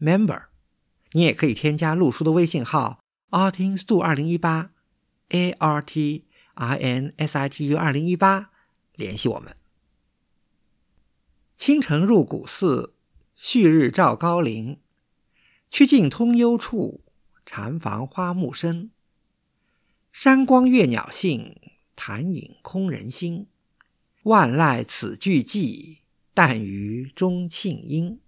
[0.00, 0.46] member。
[1.12, 3.00] 你也可以添加陆叔的微信号
[3.30, 4.70] artinstu 二零一八
[5.28, 8.50] a r t i n s i t u 二零一八
[8.94, 9.54] 联系我们。
[11.56, 12.94] 清晨入古寺，
[13.34, 14.80] 旭日照高林。
[15.68, 17.04] 曲径通幽处，
[17.44, 18.90] 禅房花木深。
[20.12, 21.60] 山光悦鸟性，
[21.94, 23.46] 潭影空人心。
[24.24, 25.98] 万籁此俱寂，
[26.34, 28.20] 但余钟磬音。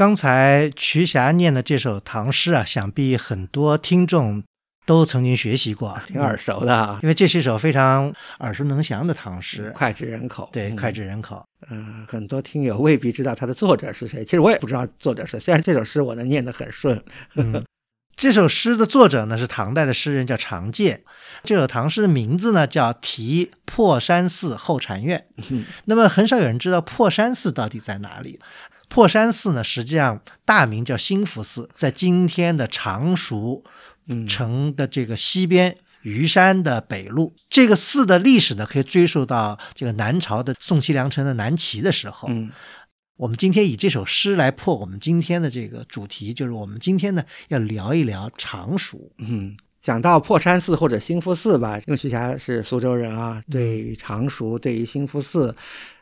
[0.00, 4.42] 刚才瞿霞念的这首唐诗啊，想必很多听众
[4.86, 6.98] 都曾经学习过，挺耳熟的啊。
[7.02, 10.48] 因为这是一首非常耳熟能详的唐诗，脍炙人口。
[10.50, 11.44] 对，脍炙人口。
[11.68, 15.40] 嗯，很多听友未必知道它的作者是谁，其实我也不知道作者是谁。
[15.40, 16.98] 虽然这首诗我能念得很顺。
[17.34, 17.62] 嗯，
[18.16, 21.04] 这首诗的作者呢是唐代的诗人，叫常介。
[21.44, 25.26] 这首唐诗的名字呢叫《题破山寺后禅院》。
[25.84, 28.40] 那么很少有人知道破山寺到底在哪里。
[28.90, 33.62] 破山寺呢，实际上大名叫兴福寺，在今天的常熟
[34.28, 37.34] 城的这个西边，虞山的北路。
[37.48, 42.28] 这个寺的历史呢，可以追溯到这个南朝的宋齐梁陈的南齐的时候。
[42.30, 42.50] 嗯，
[43.16, 49.12] 我们今天以这首诗来破我们今天的这个主题，就是我们今天呢要聊一聊常熟。
[49.18, 55.56] 嗯，讲到破山寺或者兴福寺吧，因为徐霞是苏州人啊，对于常熟，对于兴福寺。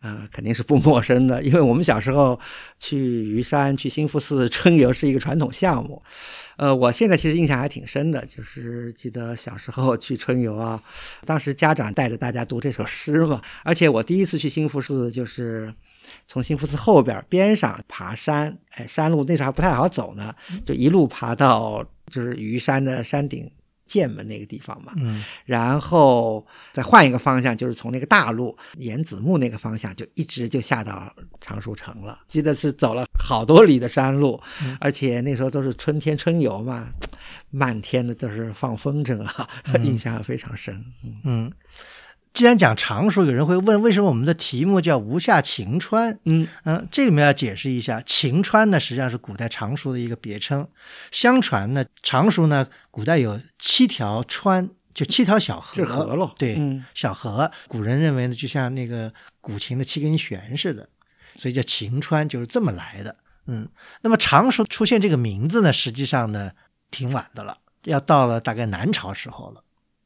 [0.00, 2.38] 呃，肯定是不 陌生的，因为我们小时候
[2.78, 6.02] 去虞山、去兴福寺春游是一个传统项目。
[6.56, 10.78] 呃，我现在其实印象还挺深的，就是记得小时候去春游啊，
[11.24, 13.40] 当时家长带着大家读这首诗嘛。
[13.62, 15.72] 而且我第一次去兴福寺，就是
[16.26, 20.34] 从兴福寺后边边上爬山，哎，山路那时候还不太好走呢，
[20.66, 23.50] 就一路爬到就是虞山的山顶。
[23.86, 32.20] 剑门那个地方嘛，嗯，然后再换一个方向，就是从那个大路沿子木那个方向，就一直就下到常熟城了。
[32.28, 34.40] 记得是走了好多里的山路，
[34.80, 36.88] 而且那时候都是春天春游嘛，
[37.50, 39.48] 漫天的都是放风筝啊，
[39.82, 40.84] 印象非常深。
[41.24, 41.52] 嗯。
[42.34, 46.18] 既然讲常熟，有人会问，为什么我们的题目叫无下晴川？
[46.24, 50.66] 嗯嗯，这里面要解释一下，晴川呢实际上是古代常熟的一个别称。
[51.12, 56.32] 相传呢，常熟呢古代有七条川，就七条小河，是河喽。
[56.36, 56.60] 对，
[56.92, 60.88] 小河，古人认为呢，就像那个古琴的七根弦似的，
[61.36, 63.14] 所以叫晴川，就是这么来的。
[63.46, 63.68] 嗯，
[64.00, 66.50] 那么常熟出现这个名字呢，实际上呢
[66.90, 69.62] 挺晚的了，要到了大概南朝时候了，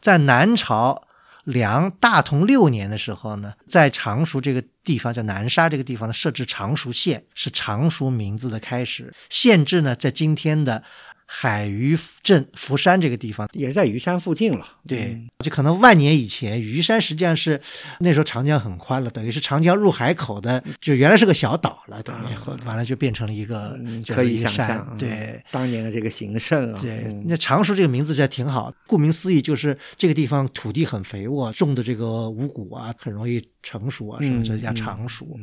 [0.00, 1.08] 在南朝。
[1.44, 9.12] 梁大同六年的时候呢，在常熟这个地方叫南沙这个地方呢，设置常熟县，是常熟名字的开始。
[9.28, 10.82] 县治呢，在今天的。
[11.26, 13.48] 海虞镇福山这个地方。
[13.52, 17.60] 也是在虞山附近了，对，就可能万年以前，虞山实际上是
[18.00, 23.78] 那时候长江很宽了，等于是长江入海口的，就原来是个小岛了，等于完了就变成了一个
[24.08, 35.38] 可以想象，对，当年的这个形胜啊，对，那常熟这个名字这挺好，顾名思义就是这个地方土地很肥沃，种的这个五谷啊很容易成熟啊，什么这叫常熟。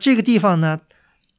[0.00, 0.80] 这个地方呢。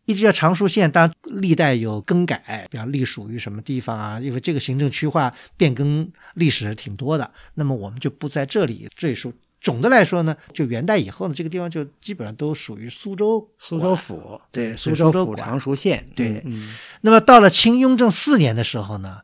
[0.09, 4.19] 一直叫常熟县，当历代有更改，比方隶属于什么地方啊？
[4.19, 9.31] 因为这个行政区划变更历史挺多的，那么我们就不在这里赘述。
[9.61, 16.43] 总的来说呢，就元代以后呢，这个地方就基本上都属于苏州苏州府，对，苏州府常熟县，对。
[17.01, 19.19] 那么到了清雍正四年的时候呢，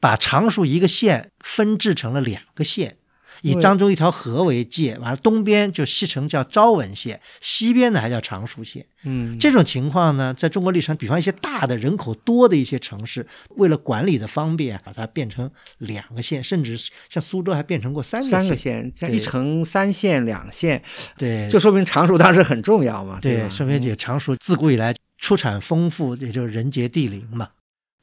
[0.00, 2.96] 把常熟一个县分治成了两个县。
[3.42, 8.84] 以漳州一条河为界，完了东边就西城叫昭文县，西边呢还叫常熟县。
[9.06, 13.26] 嗯，这种情况呢，在中国历史上，比方一些大的人口多的一些城市，
[13.56, 16.74] 为了管理的方便，把它变成两个县，甚至
[17.10, 20.82] 像苏州还变成过三个三个县，一城三县两县。
[21.18, 23.18] 对，就说明常熟当时很重要嘛。
[23.20, 27.50] 对，说明这常熟自古以来出产丰富，也就是人杰地灵嘛。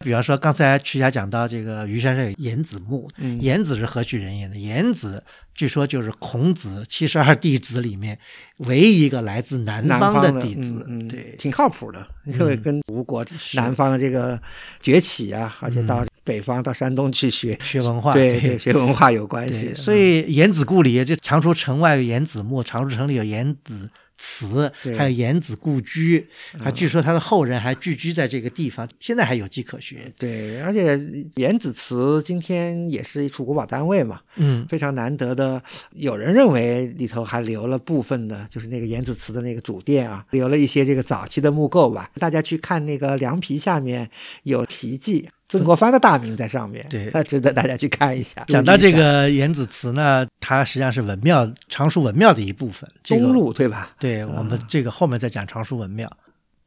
[0.02, 3.10] 比方说，刚才曲霞讲到这个虞山上有颜子墓，
[3.40, 4.58] 颜子是何许人也呢？
[4.58, 8.18] 颜子据说就是孔子七十二弟子里面
[8.60, 14.42] 唯一一个来自南方的弟子，对，挺靠谱的，因为跟吴国南方的这个
[14.82, 19.74] 崛起啊，而且到北方到山东去学学文化，对 对，学文化有关系。
[19.76, 23.90] 所以颜子故里就常熟城外有颜子墓，常熟城里有颜子
[24.22, 26.28] 祠，还有颜子故居，
[26.60, 29.98] 还据说他的后人还聚居在这个地方，现在还有迹可循。
[30.16, 31.00] 对，而且
[31.38, 35.60] 颜子祠今天也是一处国宝单位嘛，嗯，非常难得的。
[35.94, 42.12] 有人认为里头还留了部分的，就是那个颜子祠的那个主殿啊，留了一些这个早期的木构吧。
[42.20, 44.08] 大家去看那个凉皮下面
[44.44, 45.28] 有题记，
[45.58, 48.44] 曾国藩的大名在上面，对那值得大家去看一下。
[48.48, 52.90] 讲到这个颜子祠呢，它实际上是文庙常熟文庙的一部分。
[53.04, 53.92] 这个东路对吧？
[54.00, 56.10] 对我们这个后面再讲常熟文庙。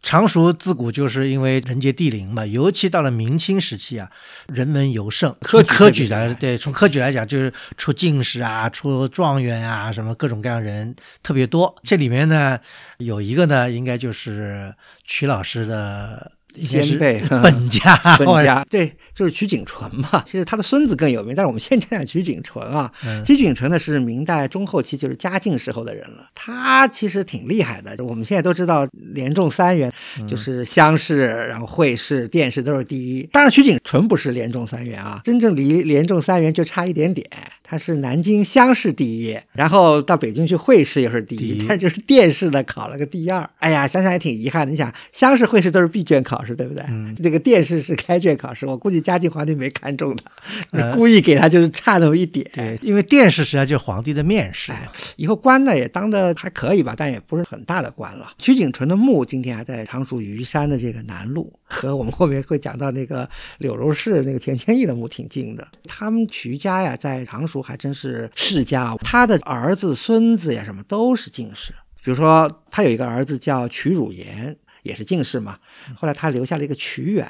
[0.03, 4.11] 常熟自古就是因为人杰地灵嘛，尤其到了明清时期啊，
[4.49, 5.35] 人文尤盛。
[5.41, 11.75] 科举科举特别厉害来，对，从科举来讲，就是出进士啊，出状元啊，什么各种各样人特别多。
[11.83, 12.61] 这里面呢，
[12.99, 20.23] 有一个呢，应该就是曲老师的先辈 本家， 本家对，就是曲景淳嘛。
[20.25, 22.93] 其实他的孙子更有名，但是我们先讲讲曲景淳啊。
[23.05, 26.29] 嗯曲景淳呢是明代中后期，就是嘉靖时候的人了。
[26.35, 27.97] 他其实挺厉害的。
[28.05, 33.29] 我们现在都知道连中三元，嗯就是乡试，然后会试、殿试都是第一。
[33.33, 37.27] 当然，曲景淳不是连中三元啊，真正离连中三元就差一点点。
[37.75, 43.51] 他是南京乡试第一，然后到北京去会试又是第一，但是就是殿试呢考了个第二。
[43.59, 44.71] 哎呀，想想也挺遗憾的。
[44.71, 46.85] 你想，乡试、会试都是闭卷考试，对不对？
[46.89, 52.49] 嗯这个殿试是开卷考试，我估计嘉靖皇帝没看中他，呃故意给他就是差那么一点。
[52.55, 54.71] 对，因为殿试实际上就是皇帝的面试。
[54.71, 58.35] 哎，以后官呢也当的还可以吧，但也不是很大的官了。
[58.39, 63.29] 曲景纯的墓今天还在常熟虞山的这个南路，和我们后面会讲到那个
[63.59, 65.67] 柳如是那个钱谦益的墓挺近的。
[65.85, 71.75] 他们瞿家呀，在常熟还真是世家哦，他的儿子、孙子呀什么都是进士。
[72.03, 75.59] 比如说，他有一个儿子叫瞿汝言，也是进士嘛。
[75.97, 77.27] 后来他留下了一个瞿远，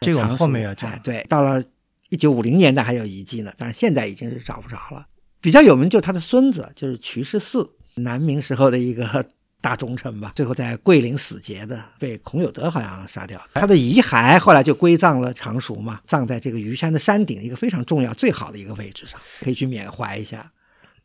[0.00, 1.62] 这个我们后面要讲哎对，到了
[2.08, 5.06] 一九五零年代还有遗迹呢，但是现在已经是找不着了。
[5.40, 9.26] 比较有名就是他的孙子，就是瞿世嗣，南明时候的一个
[9.60, 13.40] 大忠臣吧，最后在桂林死节的，被孔有德好像杀掉。
[13.54, 20.52] 他的遗骸后来就归葬了常熟嘛，葬在这个虞山的山顶一个非常重要、最好的一个位置上，可以去缅怀一下。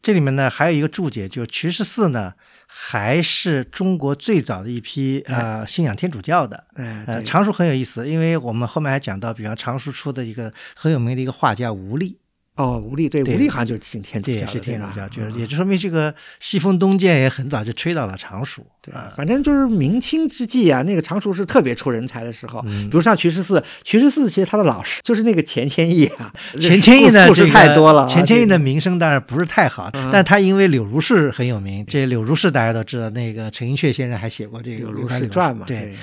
[0.02, 2.34] 这里面呢还有一个注解，就是瞿世四呢
[2.66, 6.64] 还是中国最早的一批呃信仰天主教的。
[6.74, 12.18] 哎，呃，常熟很有意思，因为我们后面还讲到，比方常熟出的一个很有名的一个画家吴立，
[12.58, 18.62] 哦，吴立对对吴立好像就是信天主教是天主教，就是嗯也就说明这个西风东渐也很早就吹到了常熟。
[18.82, 22.62] 对啊，反正就是明清之际啊，那个常熟是特别出人才的时候。
[22.68, 26.32] 嗯比如像瞿十四，瞿十四其实他的老师就是那个钱谦益啊。
[26.60, 28.08] 钱谦益呢，故事太多了啊。
[28.08, 31.86] 钱谦益的名声当然不是太好，嗯但他因为柳如是很有名。
[31.86, 35.66] 这柳如是大家都知道，那个陈寅恪先生还写过这个柳如是传嘛？
[35.66, 35.96] 对，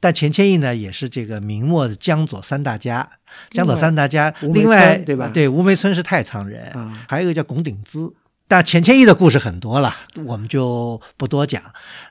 [0.00, 3.08] 但钱谦益呢，也是这个明末的江左三大家。
[3.50, 8.12] 江左三大家，另外对吧对，吴梅村是太仓人，啊还有一个叫龚鼎孳。
[8.50, 11.62] 但钱谦益的故事很多了，我们就不多讲。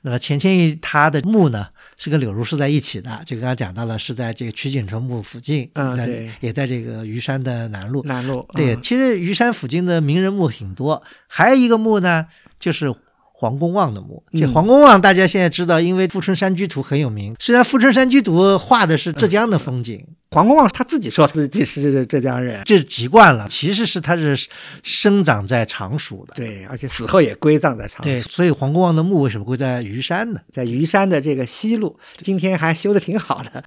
[0.04, 1.66] 那么钱谦益他的墓呢，
[1.98, 8.04] 是跟柳如是在一起的，就刚刚讲到了，是在这个曲景城墓附近，嗯对也在这个虞山的南路。
[8.04, 12.28] 南路对，嗯其实虞山附近的名人墓挺多，还有一个墓呢，
[12.60, 12.94] 就是
[13.40, 14.24] 黄公望的墓。
[14.34, 17.36] 这嗯黄公望大家现在知道，因为《富春山居图》很有名。
[17.40, 23.48] 虽然，《富春山居图》画的是浙江的风景，黄公望他自己说自己是浙江人，这是籍贯了。
[23.48, 24.36] 其实是他是
[24.82, 26.34] 生长在常熟的。
[26.36, 30.40] 对，而且死后也归葬在常熟对，所以黄公望的墓为什么会在虞山呢？
[30.52, 33.64] 在虞山的这个西路，今天还修的挺好的。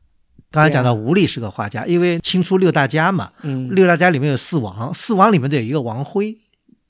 [0.51, 6.37] 刚才讲到吴立是个画家，因为清初六大家嘛，嗯，六大家里面有四王，四王里面都有一个王辉，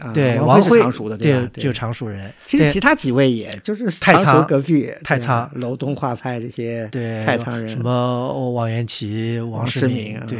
[0.01, 1.51] 啊对，王王辉辉是常熟的，对吧？
[1.55, 2.33] 就是常熟人。
[2.45, 10.39] 其实其他几位也就是太仓隔壁，太仓楼东画派这些对，太仓人，什么王元祁、王世世民啊对，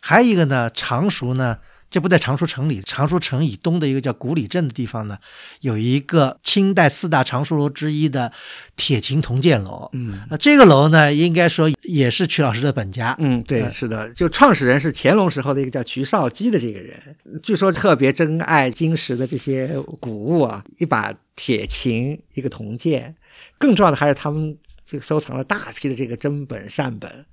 [0.00, 1.58] 还有一个呢，常熟呢，
[1.90, 5.16] 这不在常熟城里，常熟城以东的一个叫古里镇的地方呢，
[5.60, 8.32] 有一个清代四大常熟楼之一的
[8.74, 9.88] 铁琴铜剑楼。
[9.92, 10.20] 嗯。
[10.28, 13.14] 啊，这个楼呢，应该说也是曲老师的本家。
[13.20, 19.68] 嗯，对，呃是的，就创始人是乾隆时候的一个叫瞿绍基的这个人，据说特别珍爱金石的这些
[20.00, 23.14] 古物啊，一把铁琴，一个铜剑，
[23.58, 27.24] 更重要的还是他们这个收藏了大批的这个真本善本，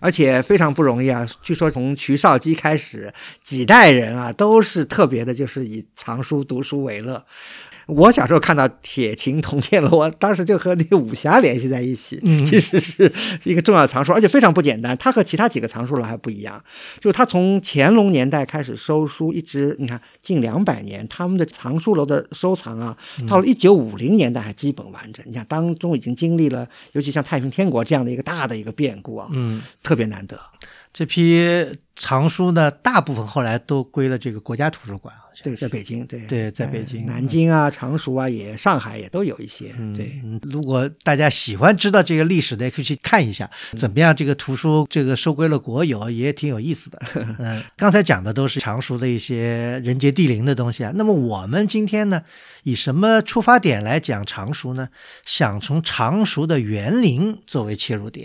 [0.00, 1.26] 而且非常不容易啊。
[1.42, 3.12] 据说从瞿绍基开始，
[3.42, 7.24] 几代人啊都是特别的，就是以藏书读书为乐。
[7.90, 13.12] 我小时候看到铁琴铜剑楼，我当时就和那个武侠联系在一起，嗯其实是
[13.44, 14.96] 一个重要的藏书，而且非常不简单。
[14.96, 16.62] 它和其他几个藏书楼还不一样，
[17.00, 22.96] 就是它从乾隆年代开始收书，一直你看近两百年，他们的藏书楼的收藏啊，
[23.28, 25.24] 到了一九五零年代还基本完整。
[25.26, 30.38] 你想当中已经经历了，尤其像太平天国这样的一个大的一个变故啊，嗯，特别难得。
[30.92, 31.40] 这批
[32.00, 39.66] 藏书呢，大部分后来都归了这个国家图书馆，好像对，在北京，对对在北京呃南京啊、常熟啊，也上海也都有一些。
[39.94, 46.98] 对，嗯，如果大家喜欢知道这个历史的，也可以去看一下，怎么样这个图书这个收归了国有，也挺有意思的。
[47.38, 50.90] 嗯，刚才讲的都是常熟的一些人杰地灵的东西啊。
[50.96, 52.22] 那么我们今天呢，
[52.62, 54.88] 以什么出发点来讲常熟呢？
[55.24, 58.18] 想从常熟的园林作为切入点。